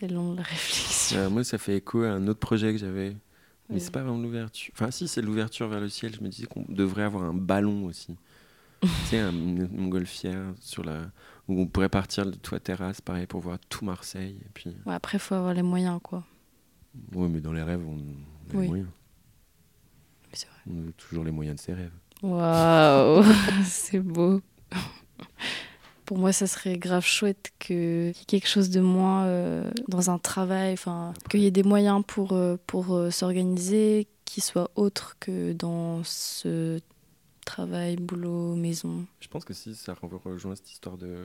C'est 0.00 0.08
long 0.08 0.34
la 0.34 0.42
réflexion. 0.42 1.18
Euh, 1.18 1.28
Moi, 1.30 1.44
ça 1.44 1.58
fait 1.58 1.76
écho 1.76 2.02
à 2.02 2.08
un 2.12 2.26
autre 2.28 2.40
projet 2.40 2.72
que 2.72 2.78
j'avais. 2.78 3.10
Mais 3.68 3.76
Oui. 3.76 3.80
c'est 3.80 3.90
pas 3.92 4.02
vraiment 4.02 4.18
l'ouverture. 4.18 4.72
Enfin, 4.74 4.90
si, 4.90 5.06
c'est 5.06 5.20
l'ouverture 5.22 5.68
vers 5.68 5.80
le 5.80 5.88
ciel. 5.90 6.14
Je 6.14 6.22
me 6.22 6.28
disais 6.28 6.46
qu'on 6.46 6.64
devrait 6.68 7.02
avoir 7.02 7.24
un 7.24 7.34
ballon 7.34 7.84
aussi. 7.84 8.16
tu 8.80 8.88
sais, 9.10 9.18
un- 9.20 9.32
une 9.32 9.68
montgolfière 9.68 10.54
sur 10.60 10.84
la... 10.84 11.10
où 11.48 11.60
on 11.60 11.66
pourrait 11.66 11.90
partir 11.90 12.26
de 12.26 12.34
toit 12.36 12.60
terrasse, 12.60 13.02
pareil, 13.02 13.26
pour 13.26 13.40
voir 13.40 13.58
tout 13.68 13.84
Marseille. 13.84 14.38
Et 14.46 14.50
puis... 14.54 14.70
Ouais, 14.86 14.94
après, 14.94 15.18
il 15.18 15.20
faut 15.20 15.34
avoir 15.34 15.52
les 15.54 15.62
moyens, 15.62 16.00
quoi. 16.02 16.24
Oui, 17.14 17.28
mais 17.28 17.40
dans 17.40 17.52
les 17.52 17.62
rêves, 17.62 17.86
on 17.86 17.98
a 17.98 18.52
les 18.52 18.58
Oui. 18.58 18.68
moyens. 18.68 18.88
Mais 20.34 20.38
c'est 20.40 20.46
vrai. 20.48 20.56
On 20.84 20.88
a 20.88 20.92
toujours 20.92 21.24
les 21.24 21.30
moyens 21.30 21.56
de 21.56 21.60
ses 21.60 21.72
rêves. 21.74 21.92
Waouh, 22.22 23.22
c'est 23.64 24.00
beau. 24.00 24.40
Pour 26.04 26.18
moi, 26.18 26.32
ça 26.32 26.46
serait 26.46 26.76
grave 26.76 27.04
chouette 27.04 27.52
que 27.58 28.10
qu'il 28.12 28.18
y 28.18 28.22
ait 28.22 28.24
quelque 28.26 28.48
chose 28.48 28.68
de 28.68 28.80
moins 28.80 29.24
euh, 29.24 29.70
dans 29.88 30.10
un 30.10 30.18
travail, 30.18 30.74
enfin, 30.74 31.14
qu'il 31.30 31.40
y 31.40 31.46
ait 31.46 31.50
des 31.50 31.62
moyens 31.62 32.02
pour, 32.06 32.32
euh, 32.32 32.56
pour 32.66 32.94
euh, 32.94 33.10
s'organiser 33.10 34.06
qui 34.26 34.40
soient 34.42 34.70
autres 34.74 35.16
que 35.18 35.52
dans 35.54 36.02
ce 36.04 36.80
travail, 37.46 37.96
boulot, 37.96 38.54
maison. 38.54 39.06
Je 39.20 39.28
pense 39.28 39.44
que 39.46 39.54
si 39.54 39.74
ça 39.74 39.94
re- 39.94 40.20
rejoint 40.22 40.54
cette 40.56 40.70
histoire 40.72 40.98
de, 40.98 41.16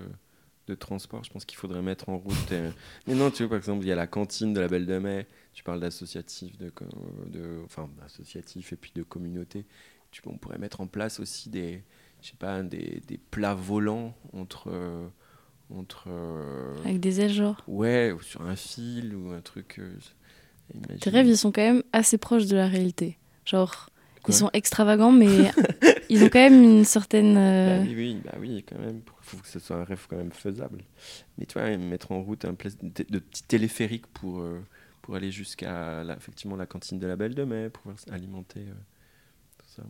de 0.70 0.76
transport, 0.76 1.24
je 1.26 1.30
pense 1.32 1.44
qu'il 1.46 1.58
faudrait 1.58 1.82
mettre 1.82 2.08
en 2.10 2.18
route. 2.18 2.52
euh, 2.54 2.72
Mais 3.08 3.16
non, 3.16 3.30
tu 3.32 3.44
vois, 3.44 3.50
par 3.50 3.58
exemple, 3.58 3.84
il 3.84 3.90
y 3.90 3.92
a 3.92 3.96
la 3.96 4.08
cantine 4.08 4.54
de 4.54 4.62
la 4.62 4.68
Belle 4.70 4.86
de 4.86 4.98
Mai. 4.98 5.28
Tu 5.54 5.64
parles 5.64 5.82
d'associatif, 5.82 6.58
de, 6.58 6.72
de, 7.28 7.60
enfin, 7.66 7.90
d'associatif 8.02 8.72
et 8.72 8.76
puis 8.78 8.92
de 8.96 9.04
communauté. 9.04 9.66
Tu, 10.12 10.22
on 10.26 10.38
pourrait 10.38 10.58
mettre 10.58 10.80
en 10.82 10.88
place 10.88 11.20
aussi 11.20 11.50
des, 11.50 11.84
je 12.22 12.30
sais 12.30 12.38
pas, 12.40 12.64
des, 12.64 13.02
des 13.08 13.18
plats 13.18 13.54
volants 13.56 14.16
entre, 14.34 14.70
euh, 14.72 15.08
entre, 15.76 16.06
euh, 16.08 16.76
Avec 16.86 17.00
des 17.02 17.20
ailes, 17.22 17.34
genre. 17.34 17.62
ouais, 17.68 18.12
ou 18.12 18.22
sur 18.22 18.42
un 18.44 18.56
fil 18.56 19.14
ou 19.16 19.32
un 19.32 19.42
truc. 19.42 19.80
euh, 19.80 19.92
Tes 21.02 21.10
rêves, 21.10 21.28
ils 21.28 21.38
sont 21.38 21.52
quand 21.52 21.62
même 21.62 21.84
assez 21.94 22.18
proches 22.18 22.46
de 22.46 22.56
la 22.56 22.68
réalité. 22.68 23.18
Genre, 23.46 23.90
Quoi 24.24 24.34
ils 24.34 24.38
sont 24.38 24.50
extravagants, 24.54 25.12
mais 25.12 25.52
ils 26.10 26.24
ont 26.24 26.30
quand 26.30 26.40
même 26.40 26.62
une 26.64 26.84
certaine. 26.86 27.38
euh, 27.38 27.78
Bah 27.80 27.84
oui, 27.88 27.96
oui, 27.96 28.22
bah 28.24 28.34
oui, 28.40 28.66
quand 28.68 28.80
même. 28.80 28.98
Il 29.06 29.12
faut 29.22 29.38
que 29.38 29.48
ce 29.48 29.60
soit 29.60 29.78
un 29.78 29.84
rêve 29.84 30.06
quand 30.10 30.18
même 30.18 30.32
faisable. 30.32 30.84
Mais 31.38 31.46
tu 31.46 31.54
vois, 31.60 31.76
mettre 31.78 32.12
en 32.12 32.22
route 32.22 32.44
un 32.46 32.54
place 32.54 32.78
de, 32.82 32.90
de 33.10 33.20
petits 33.20 33.44
téléphériques 33.44 34.08
pour, 34.08 34.40
euh, 34.42 34.60
pour 35.02 35.16
aller 35.16 35.32
jusqu'à 35.32 36.04
la, 36.04 36.16
effectivement 36.16 36.56
la 36.56 36.66
cantine 36.66 37.00
de 37.00 37.08
la 37.08 37.16
Belle 37.16 37.36
de 37.36 37.44
Mai, 37.44 37.70
pour 37.70 37.84
pouvoir 37.84 37.98
alimenter 38.12 38.62
euh, 38.62 38.74
tout 39.60 39.68
ça. 39.68 39.84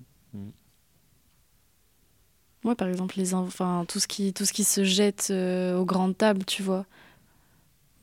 Moi, 2.63 2.76
par 2.76 2.88
exemple, 2.89 3.15
les 3.18 3.34
en- 3.34 3.44
enfin, 3.46 3.86
tout, 3.88 4.00
ce 4.00 4.08
qui, 4.08 4.34
tout 4.34 4.46
ce 4.46 4.52
qui 4.54 4.63
se 4.65 4.84
jette 4.84 5.30
euh, 5.32 5.78
aux 5.78 5.86
grandes 5.86 6.18
tables, 6.18 6.44
tu 6.46 6.62
vois. 6.62 6.86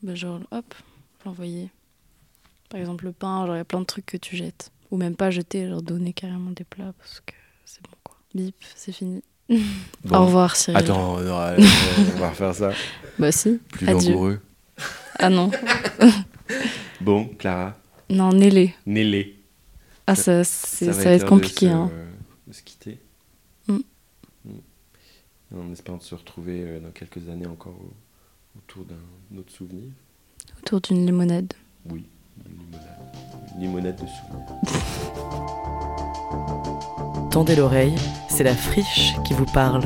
Bah, 0.01 0.15
genre, 0.15 0.39
hop, 0.51 0.73
l'envoyer. 1.25 1.69
Par 2.69 2.79
exemple, 2.79 3.05
le 3.05 3.11
pain, 3.13 3.45
genre, 3.45 3.55
il 3.55 3.59
y 3.59 3.61
a 3.61 3.65
plein 3.65 3.79
de 3.81 3.85
trucs 3.85 4.05
que 4.05 4.17
tu 4.17 4.35
jettes. 4.35 4.71
Ou 4.91 4.97
même 4.97 5.15
pas 5.15 5.29
jeter, 5.31 5.67
genre 5.67 5.81
donner 5.81 6.13
carrément 6.13 6.51
des 6.51 6.63
plats 6.63 6.93
parce 6.97 7.19
que 7.25 7.33
c'est 7.65 7.81
bon, 7.83 7.95
quoi. 8.03 8.15
Bip, 8.33 8.55
c'est 8.75 8.91
fini. 8.91 9.21
Bon. 9.49 10.17
Au 10.17 10.25
revoir, 10.25 10.55
Cyril. 10.55 10.77
Attends, 10.77 11.19
non, 11.19 11.37
euh, 11.39 11.57
on 12.15 12.19
va 12.19 12.29
refaire 12.29 12.53
ça. 12.55 12.71
Bah, 13.19 13.31
si. 13.31 13.59
Plus 13.71 13.87
Adieu. 13.87 14.09
langoureux. 14.11 14.39
Ah 15.19 15.29
non. 15.29 15.51
Bon, 17.01 17.27
Clara, 17.37 17.77
Non, 18.09 18.31
Nélé. 18.33 18.73
Nélé. 18.85 19.39
Ah, 20.07 20.15
ça, 20.15 20.43
c'est- 20.43 20.91
ça, 20.93 21.03
va 21.03 21.11
être 21.11 21.25
de 21.25 21.29
compliqué. 21.29 21.67
se- 21.67 21.71
hein. 21.71 21.91
de 22.47 22.53
se 22.53 22.61
quitter. 22.63 22.99
Mm. 23.67 23.77
Mm. 24.45 24.51
En 25.59 25.71
espérant 25.71 25.97
de 25.97 26.03
se 26.03 26.15
retrouver 26.15 26.61
euh, 26.63 26.79
dans 26.79 26.91
quelques 26.91 27.27
années 27.29 27.45
encore 27.47 27.75
au- 27.79 27.93
autour 28.57 28.85
d'un 28.85 29.37
autre 29.37 29.51
souvenir. 29.51 29.89
Autour 30.63 30.81
d'une 30.81 31.05
limonade. 31.05 31.53
Oui. 31.89 32.05
Une 33.55 33.61
limonade 33.61 33.95
de 33.95 34.07
souvenirs. 34.07 34.47
Tendez 37.31 37.55
l'oreille, 37.55 37.95
c'est 38.29 38.43
la 38.43 38.55
friche 38.55 39.15
qui 39.25 39.33
vous 39.33 39.45
parle. 39.45 39.83